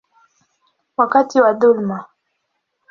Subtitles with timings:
[0.97, 2.05] wakati wa dhuluma.